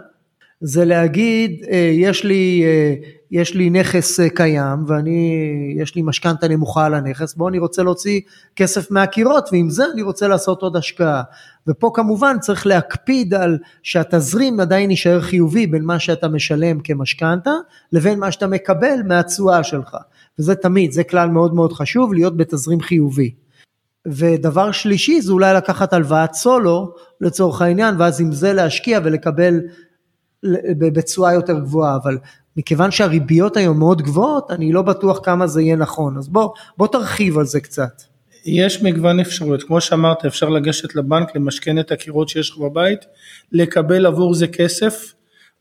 [0.62, 2.94] זה להגיד אה, יש לי, אה,
[3.32, 5.36] יש לי נכס אה, קיים ואני,
[5.78, 8.22] יש לי משכנתה נמוכה על הנכס, בוא אני רוצה להוציא
[8.56, 11.24] כסף מהקירות ועם זה אני רוצה לעשות עוד השקעה.
[11.68, 17.54] ופה כמובן צריך להקפיד על שהתזרים עדיין יישאר חיובי בין מה שאתה משלם כמשכנתה
[17.92, 19.98] לבין מה שאתה מקבל מהתשואה שלך.
[20.40, 23.32] וזה תמיד, זה כלל מאוד מאוד חשוב, להיות בתזרים חיובי.
[24.08, 29.60] ודבר שלישי זה אולי לקחת הלוואת סולו לצורך העניין ואז עם זה להשקיע ולקבל
[30.78, 32.18] בתשואה יותר גבוהה, אבל
[32.58, 36.88] מכיוון שהריביות היום מאוד גבוהות, אני לא בטוח כמה זה יהיה נכון, אז בוא, בוא
[36.88, 38.02] תרחיב על זה קצת.
[38.46, 43.00] יש מגוון אפשרויות, כמו שאמרת אפשר לגשת לבנק למשכן את הקירות שיש לך בבית,
[43.52, 45.14] לקבל עבור זה כסף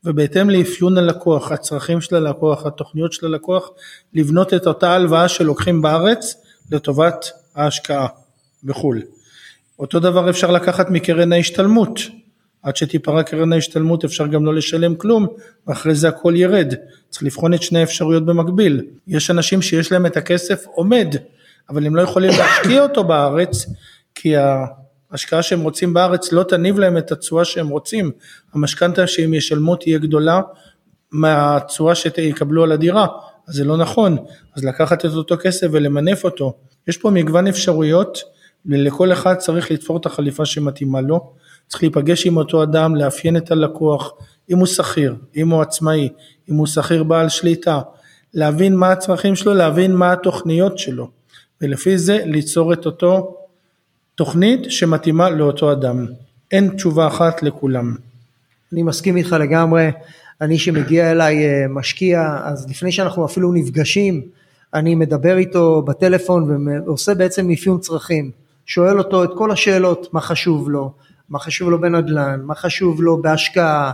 [0.03, 3.69] ובהתאם לאפיון הלקוח, הצרכים של הלקוח, התוכניות של הלקוח,
[4.13, 6.35] לבנות את אותה הלוואה שלוקחים בארץ
[6.71, 8.07] לטובת ההשקעה
[8.63, 9.01] בחו"ל.
[9.79, 11.99] אותו דבר אפשר לקחת מקרן ההשתלמות,
[12.65, 15.27] עד שתיפרע קרן ההשתלמות אפשר גם לא לשלם כלום
[15.67, 16.73] ואחרי זה הכל ירד.
[17.09, 18.81] צריך לבחון את שני האפשרויות במקביל.
[19.07, 21.15] יש אנשים שיש להם את הכסף עומד,
[21.69, 23.65] אבל הם לא יכולים להשקיע אותו בארץ
[24.15, 24.33] כי
[25.11, 28.11] ההשקעה שהם רוצים בארץ לא תניב להם את התשואה שהם רוצים.
[28.53, 30.41] המשכנתה שהם ישלמו תהיה גדולה
[31.11, 33.07] מהתשואה שיקבלו על הדירה,
[33.47, 34.17] אז זה לא נכון.
[34.55, 36.53] אז לקחת את אותו כסף ולמנף אותו.
[36.87, 38.17] יש פה מגוון אפשרויות
[38.65, 41.33] ולכל אחד צריך לתפור את החליפה שמתאימה לו.
[41.67, 44.13] צריך להיפגש עם אותו אדם, לאפיין את הלקוח,
[44.49, 46.09] אם הוא שכיר, אם הוא עצמאי,
[46.49, 47.81] אם הוא שכיר בעל שליטה,
[48.33, 51.09] להבין מה הצרכים שלו, להבין מה התוכניות שלו,
[51.61, 53.37] ולפי זה ליצור את אותו
[54.15, 56.05] תוכנית שמתאימה לאותו אדם.
[56.51, 57.95] אין תשובה אחת לכולם.
[58.73, 59.91] אני מסכים איתך לגמרי,
[60.41, 64.21] אני שמגיע אליי אה, משקיע, אז לפני שאנחנו אפילו נפגשים,
[64.73, 68.31] אני מדבר איתו בטלפון ועושה בעצם אפיון צרכים,
[68.65, 70.91] שואל אותו את כל השאלות, מה חשוב לו,
[71.29, 73.91] מה חשוב לו בנדל"ן, מה חשוב לו בהשקעה,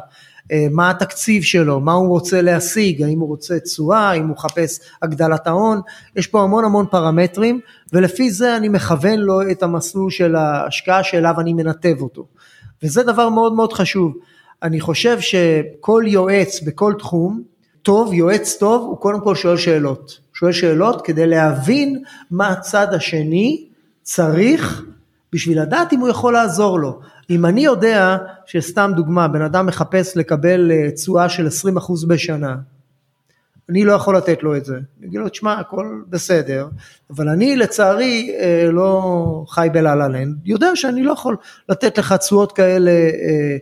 [0.52, 4.80] אה, מה התקציב שלו, מה הוא רוצה להשיג, האם הוא רוצה תשואה, האם הוא מחפש
[5.02, 5.82] הגדלת ההון,
[6.16, 7.60] יש פה המון המון פרמטרים
[7.94, 12.26] ולפי זה אני מכוון לו את המסלול של ההשקעה שאליו אני מנתב אותו
[12.84, 14.18] וזה דבר מאוד מאוד חשוב.
[14.64, 17.42] אני חושב שכל יועץ בכל תחום,
[17.82, 20.20] טוב, יועץ טוב, הוא קודם כל שואל שאלות.
[20.34, 23.68] שואל שאלות כדי להבין מה הצד השני
[24.04, 24.84] צריך
[25.34, 27.00] בשביל לדעת אם הוא יכול לעזור לו.
[27.30, 32.56] אם אני יודע שסתם דוגמה בן אדם מחפש לקבל אה, תשואה של 20% בשנה
[33.72, 34.76] אני לא יכול לתת לו את זה.
[34.76, 36.68] אני אגיד לו, תשמע, הכל בסדר,
[37.10, 41.38] אבל אני לצערי אה, לא חי בלה-לה-לנד, יודע שאני לא יכול
[41.70, 43.58] לתת לך תשואות כאלה אה,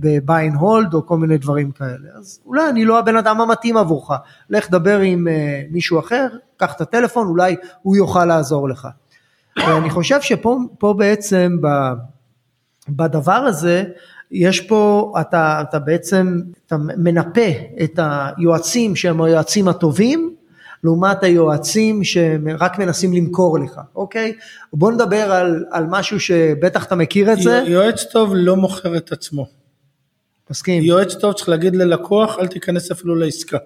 [0.00, 2.08] בביין הולד או כל מיני דברים כאלה.
[2.18, 4.10] אז אולי אני לא הבן אדם המתאים עבורך,
[4.50, 5.26] לך דבר עם
[5.70, 8.88] מישהו אחר, קח את הטלפון, אולי הוא יוכל לעזור לך.
[9.58, 11.56] ואני חושב שפה בעצם
[12.88, 13.84] בדבר הזה,
[14.30, 17.50] יש פה, אתה, אתה בעצם, אתה מנפה
[17.82, 20.34] את היועצים שהם היועצים הטובים,
[20.84, 24.32] לעומת היועצים שרק מנסים למכור לך, אוקיי?
[24.72, 27.62] בוא נדבר על, על משהו שבטח אתה מכיר את זה.
[27.66, 29.46] יועץ טוב לא מוכר את עצמו.
[30.50, 30.82] מסכים.
[30.82, 33.58] יועץ טוב צריך להגיד ללקוח, אל תיכנס אפילו לעסקה.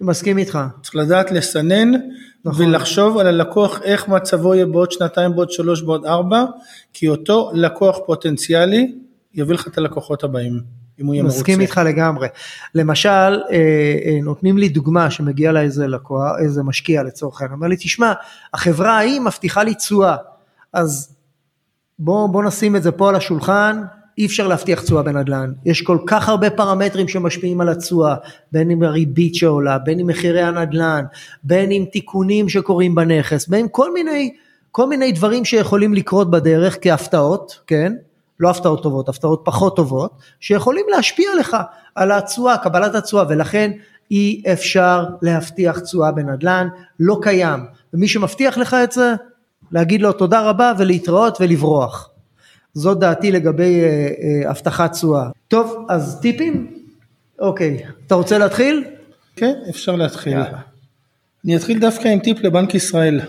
[0.00, 0.58] מסכים איתך.
[0.82, 1.92] צריך לדעת לסנן
[2.44, 2.66] נכון.
[2.66, 6.44] ולחשוב על הלקוח איך מצבו יהיה בעוד שנתיים, בעוד שלוש, בעוד ארבע,
[6.92, 8.94] כי אותו לקוח פוטנציאלי
[9.34, 10.60] יביא לך את הלקוחות הבאים,
[11.00, 11.38] אם הוא יהיה מרוצה.
[11.38, 12.28] מסכים איתך לגמרי.
[12.74, 17.68] למשל, אה, אה, נותנים לי דוגמה שמגיע לה איזה לקוח, איזה משקיע לצורך העניין, אומר
[17.68, 18.12] לי, תשמע,
[18.54, 20.16] החברה ההיא מבטיחה לי תשואה,
[20.72, 21.16] אז
[21.98, 23.82] בוא, בוא נשים את זה פה על השולחן,
[24.20, 28.14] אי אפשר להבטיח תשואה בנדל"ן, יש כל כך הרבה פרמטרים שמשפיעים על התשואה,
[28.52, 31.04] בין אם הריבית שעולה, בין אם מחירי הנדל"ן,
[31.44, 34.34] בין אם תיקונים שקורים בנכס, בין כל מיני,
[34.70, 37.92] כל מיני דברים שיכולים לקרות בדרך כהפתעות, כן?
[38.40, 41.56] לא הפתעות טובות, הפתעות פחות טובות, שיכולים להשפיע לך
[41.94, 43.70] על התשואה, קבלת התשואה, ולכן
[44.10, 46.68] אי אפשר להבטיח תשואה בנדל"ן,
[47.00, 47.60] לא קיים.
[47.94, 49.14] ומי שמבטיח לך את זה,
[49.72, 52.10] להגיד לו תודה רבה ולהתראות ולברוח.
[52.74, 55.28] זאת דעתי לגבי אה, אה, הבטחת תשואה.
[55.48, 56.66] טוב, אז טיפים?
[57.38, 58.84] אוקיי, אתה רוצה להתחיל?
[59.36, 60.32] כן, אפשר להתחיל.
[60.32, 60.58] יאללה.
[61.44, 63.20] אני אתחיל דווקא עם טיפ לבנק ישראל.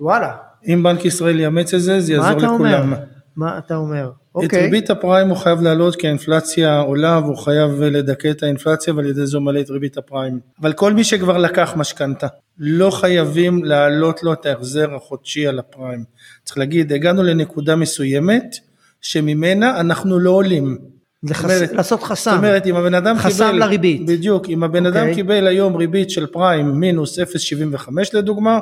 [0.00, 0.32] וואלה.
[0.66, 2.60] אם בנק ישראל יאמץ את זה, זה יעזור לכולם.
[2.60, 2.96] מה אתה אומר?
[3.36, 4.10] מה אתה אומר?
[4.34, 4.58] אוקיי.
[4.58, 9.06] את ריבית הפריים הוא חייב להעלות כי האינפלציה עולה והוא חייב לדכא את האינפלציה ועל
[9.06, 10.40] ידי זה מעלה את ריבית הפריים.
[10.60, 12.26] אבל כל מי שכבר לקח משכנתה,
[12.58, 16.04] לא חייבים להעלות לו את ההחזר החודשי על הפריים.
[16.44, 18.56] צריך להגיד, הגענו לנקודה מסוימת
[19.00, 20.78] שממנה אנחנו לא עולים.
[21.22, 21.44] לחס...
[21.44, 22.30] אומרת, לעשות חסם.
[22.30, 23.46] זאת אומרת, אם הבן אדם חסם קיבל...
[23.46, 24.06] חסם לריבית.
[24.06, 24.88] בדיוק, אם הבן okay.
[24.88, 25.14] אדם אוקיי.
[25.14, 28.58] קיבל היום ריבית של פריים מינוס 0.75 לדוגמה,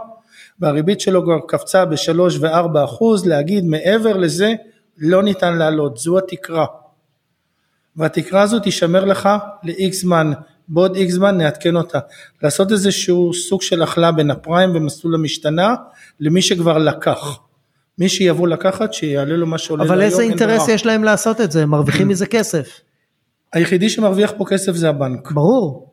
[0.61, 4.55] והריבית שלו כבר קפצה ב-3 ו-4 אחוז, להגיד מעבר לזה
[4.99, 6.67] לא ניתן לעלות, זו התקרה.
[7.97, 9.29] והתקרה הזו תישמר לך
[9.65, 10.33] ל-X זמן,
[10.69, 11.99] בעוד X זמן נעדכן אותה.
[12.43, 15.75] לעשות איזשהו סוג של הכלה בין הפריים ומסלול המשתנה
[16.21, 17.39] למי שכבר לקח.
[17.99, 21.63] מי שיבוא לקחת שיעלה לו מה שעולה אבל איזה אינטרס יש להם לעשות את זה?
[21.63, 22.81] הם מרוויחים מזה כסף.
[23.53, 25.31] היחידי שמרוויח פה כסף זה הבנק.
[25.33, 25.93] ברור.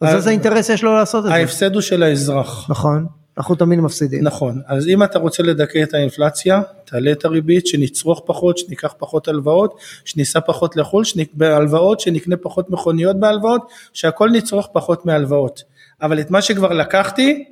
[0.00, 1.34] אז איזה אינטרס יש לו לעשות את זה?
[1.34, 2.70] ההפסד הוא של האזרח.
[2.70, 3.06] נכון.
[3.38, 4.24] אנחנו תמיד מפסידים.
[4.24, 9.28] נכון, אז אם אתה רוצה לדכא את האינפלציה, תעלה את הריבית, שנצרוך פחות, שניקח פחות
[9.28, 11.04] הלוואות, שניסע פחות לחו"ל.
[11.34, 15.62] בהלוואות, שנקנה פחות מכוניות בהלוואות, שהכל נצרוך פחות מהלוואות.
[16.02, 17.44] אבל את מה שכבר לקחתי,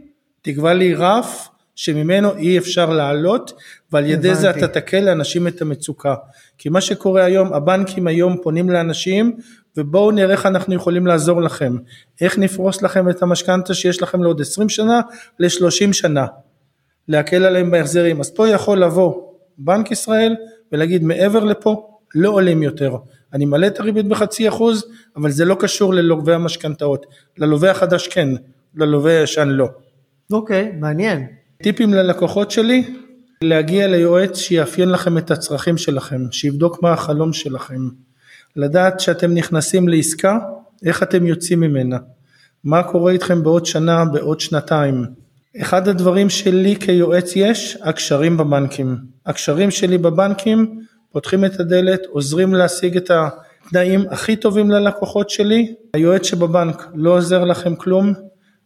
[0.42, 3.52] תקבע לי רף שממנו אי אפשר לעלות,
[3.92, 4.40] ועל ידי הבנתי.
[4.40, 6.14] זה אתה תקל לאנשים את המצוקה.
[6.58, 9.36] כי מה שקורה היום, הבנקים היום פונים לאנשים
[9.76, 11.76] ובואו נראה איך אנחנו יכולים לעזור לכם,
[12.20, 15.00] איך נפרוס לכם את המשכנתה שיש לכם לעוד 20 שנה
[15.38, 16.26] ל-30 שנה,
[17.08, 18.20] להקל עליהם בהחזרים.
[18.20, 19.22] אז פה יכול לבוא
[19.58, 20.36] בנק ישראל
[20.72, 22.96] ולהגיד מעבר לפה לא עולים יותר.
[23.32, 24.84] אני מעלה את הריבית בחצי אחוז,
[25.16, 27.06] אבל זה לא קשור ללווה המשכנתאות.
[27.38, 28.28] ללווה החדש כן,
[28.74, 29.68] ללווה הישן לא.
[30.32, 31.37] אוקיי, okay, מעניין.
[31.62, 32.94] טיפים ללקוחות שלי,
[33.42, 37.88] להגיע ליועץ שיאפיין לכם את הצרכים שלכם, שיבדוק מה החלום שלכם.
[38.56, 40.38] לדעת שאתם נכנסים לעסקה,
[40.84, 41.96] איך אתם יוצאים ממנה,
[42.64, 45.04] מה קורה איתכם בעוד שנה, בעוד שנתיים.
[45.60, 48.96] אחד הדברים שלי כיועץ יש, הקשרים בבנקים.
[49.26, 50.80] הקשרים שלי בבנקים
[51.12, 55.74] פותחים את הדלת, עוזרים להשיג את התנאים הכי טובים ללקוחות שלי.
[55.94, 58.12] היועץ שבבנק לא עוזר לכם כלום,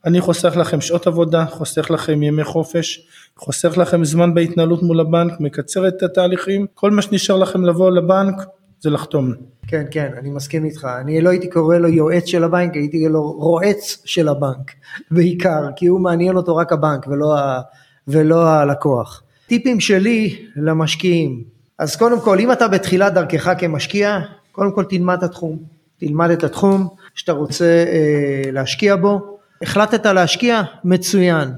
[0.05, 5.33] אני חוסך לכם שעות עבודה, חוסך לכם ימי חופש, חוסך לכם זמן בהתנהלות מול הבנק,
[5.41, 8.35] מקצר את התהליכים, כל מה שנשאר לכם לבוא לבנק
[8.81, 9.33] זה לחתום.
[9.67, 10.89] כן, כן, אני מסכים איתך.
[11.01, 14.73] אני לא הייתי קורא לו יועץ של הבנק, הייתי לו רועץ של הבנק,
[15.11, 17.61] בעיקר, כי הוא מעניין אותו רק הבנק ולא, ה,
[18.09, 19.23] ולא הלקוח.
[19.47, 21.45] טיפים שלי למשקיעים.
[21.79, 24.19] אז קודם כל, אם אתה בתחילת דרכך כמשקיע,
[24.53, 25.59] קודם כל תלמד את התחום.
[25.99, 29.32] תלמד את התחום שאתה רוצה אה, להשקיע בו.
[29.63, 30.63] החלטת להשקיע?
[30.85, 31.53] מצוין.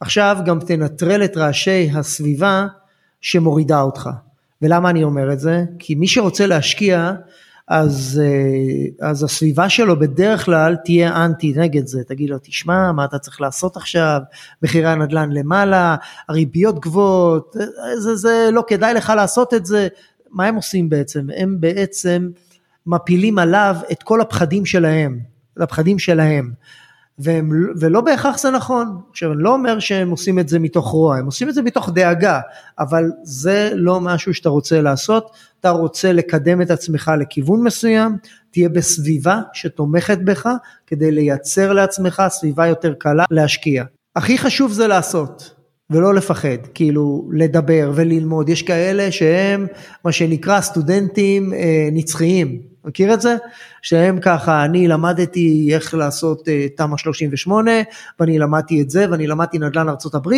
[0.00, 2.66] עכשיו גם תנטרל את רעשי הסביבה
[3.20, 4.10] שמורידה אותך.
[4.62, 5.64] ולמה אני אומר את זה?
[5.78, 7.12] כי מי שרוצה להשקיע,
[7.68, 13.04] אז, אה, אז הסביבה שלו בדרך כלל תהיה אנטי נגד זה, תגיד לו תשמע מה
[13.04, 14.20] אתה צריך לעשות עכשיו,
[14.62, 15.96] מחירי הנדל"ן למעלה,
[16.28, 17.56] הריביות גבוהות,
[17.98, 19.88] זה, זה לא כדאי לך לעשות את זה,
[20.30, 21.26] מה הם עושים בעצם?
[21.36, 22.28] הם בעצם
[22.86, 25.18] מפילים עליו את כל הפחדים שלהם,
[25.56, 26.52] הפחדים שלהם.
[27.18, 27.50] והם,
[27.80, 29.00] ולא בהכרח זה נכון.
[29.10, 31.90] עכשיו, אני לא אומר שהם עושים את זה מתוך רוע, הם עושים את זה מתוך
[31.94, 32.40] דאגה,
[32.78, 38.16] אבל זה לא משהו שאתה רוצה לעשות, אתה רוצה לקדם את עצמך לכיוון מסוים,
[38.50, 40.48] תהיה בסביבה שתומכת בך,
[40.86, 43.84] כדי לייצר לעצמך סביבה יותר קלה להשקיע.
[44.16, 45.55] הכי חשוב זה לעשות.
[45.90, 49.66] ולא לפחד, כאילו לדבר וללמוד, יש כאלה שהם
[50.04, 53.36] מה שנקרא סטודנטים אה, נצחיים, מכיר את זה?
[53.82, 57.70] שהם ככה, אני למדתי איך לעשות אה, תמ"א 38,
[58.20, 60.28] ואני למדתי את זה, ואני למדתי נדל"ן ארה"ב,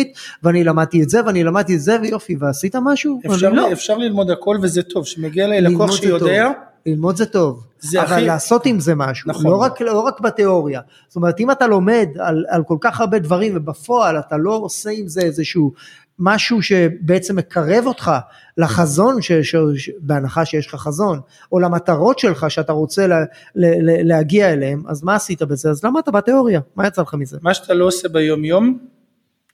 [0.43, 3.19] ואני למדתי את זה, ואני למדתי את זה, ויופי, ועשית משהו?
[3.25, 3.71] אפשר, לא.
[3.71, 6.68] אפשר ללמוד הכל וזה טוב, שמגיע אליי לקוח שיודע, טוב.
[6.85, 9.45] ללמוד זה טוב, זה אבל הכי- לעשות עם זה משהו, נכון.
[9.45, 10.81] לא, רק, לא רק בתיאוריה.
[11.07, 14.89] זאת אומרת, אם אתה לומד על, על כל כך הרבה דברים ובפועל אתה לא עושה
[14.89, 15.73] עם זה איזשהו
[16.21, 18.11] משהו שבעצם מקרב אותך
[18.57, 21.19] לחזון, ש, ש, ש, בהנחה שיש לך חזון,
[21.51, 23.19] או למטרות שלך שאתה רוצה לה,
[23.55, 25.69] ל, ל, להגיע אליהם, אז מה עשית בזה?
[25.69, 27.37] אז למדת בתיאוריה, מה יצא לך מזה?
[27.41, 28.77] מה שאתה לא עושה ביום יום,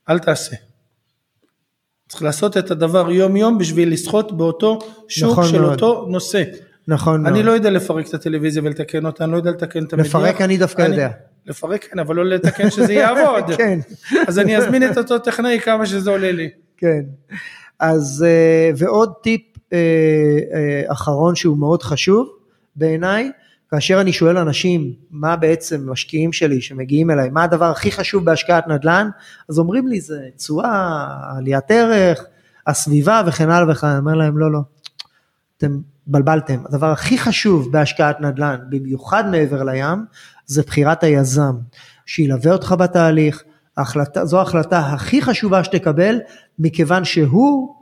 [0.08, 0.56] אל תעשה.
[2.08, 5.72] צריך לעשות את הדבר יום יום בשביל לשחות באותו שוק נכון של מאוד.
[5.72, 6.42] אותו נושא.
[6.88, 7.26] נכון.
[7.26, 10.06] אני לא יודע לפרק את הטלוויזיה ולתקן אותה, אני לא יודע לתקן את המדיח.
[10.06, 11.08] לפרק אני דווקא יודע.
[11.46, 13.44] לפרק כן, אבל לא לתקן שזה יעבוד.
[13.58, 13.78] כן.
[14.28, 16.48] אז אני אזמין את אותו טכנאי כמה שזה עולה לי.
[16.76, 17.02] כן.
[17.80, 19.78] אז אה, ועוד טיפ אה,
[20.54, 22.28] אה, אחרון שהוא מאוד חשוב
[22.76, 23.30] בעיניי,
[23.70, 28.68] כאשר אני שואל אנשים מה בעצם משקיעים שלי שמגיעים אליי, מה הדבר הכי חשוב בהשקעת
[28.68, 29.08] נדל"ן,
[29.48, 31.06] אז אומרים לי זה תשואה,
[31.38, 32.24] עליית ערך,
[32.66, 34.60] הסביבה וכן הלאה וכן הלאה, אני אומר להם לא לא,
[35.58, 40.04] אתם בלבלתם, הדבר הכי חשוב בהשקעת נדל"ן, במיוחד מעבר לים,
[40.46, 41.56] זה בחירת היזם,
[42.06, 43.42] שילווה אותך בתהליך,
[43.76, 46.18] ההחלטה, זו ההחלטה הכי חשובה שתקבל,
[46.58, 47.74] מכיוון שהוא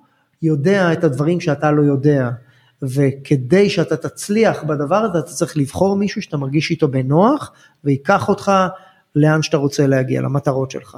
[0.42, 2.30] יודע את הדברים שאתה לא יודע,
[2.82, 7.52] וכדי שאתה תצליח בדבר הזה, אתה צריך לבחור מישהו שאתה מרגיש איתו בנוח,
[7.84, 8.52] ויקח אותך
[9.16, 10.96] לאן שאתה רוצה להגיע, למטרות שלך.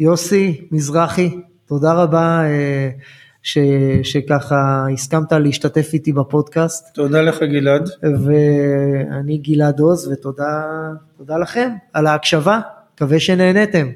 [0.00, 2.90] יוסי מזרחי, תודה רבה אה,
[3.48, 3.58] ש,
[4.02, 7.88] שככה הסכמת להשתתף איתי בפודקאסט, תודה לך גלעד.
[8.02, 10.62] ואני גלעד עוז, ותודה
[11.18, 12.60] תודה לכם על ההקשבה,
[12.94, 13.88] מקווה שנהניתם.